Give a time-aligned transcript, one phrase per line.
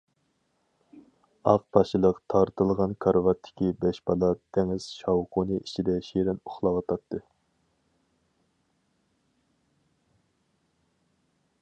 [1.49, 7.23] ئاق پاشىلىق تارتىلغان كارىۋاتتىكى بەش بالا دېڭىز شاۋقۇنى ئىچىدە شېرىن ئۇخلاۋاتاتتى.